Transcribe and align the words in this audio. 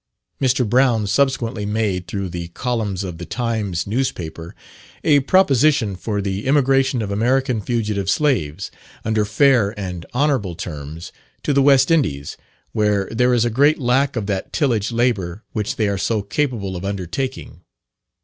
Mr. 0.41 0.67
Brown 0.67 1.05
subsequently 1.05 1.63
made, 1.63 2.07
through 2.07 2.27
the 2.27 2.47
columns 2.47 3.03
of 3.03 3.19
the 3.19 3.25
Times 3.27 3.85
newspaper, 3.85 4.55
a 5.03 5.19
proposition 5.19 5.95
for 5.95 6.23
the 6.23 6.47
emigration 6.47 7.03
of 7.03 7.11
American 7.11 7.61
fugitive 7.61 8.09
slaves, 8.09 8.71
under 9.05 9.25
fair 9.25 9.77
and 9.79 10.07
honourable 10.15 10.55
terms, 10.55 11.11
to 11.43 11.53
the 11.53 11.61
West 11.61 11.91
Indies, 11.91 12.35
where 12.71 13.07
there 13.11 13.31
is 13.31 13.45
a 13.45 13.51
great 13.51 13.77
lack 13.77 14.15
of 14.15 14.25
that 14.25 14.51
tillage 14.51 14.91
labour 14.91 15.43
which 15.51 15.75
they 15.75 15.87
are 15.87 15.99
so 15.99 16.23
capable 16.23 16.75
of 16.75 16.83
undertaking. 16.83 17.61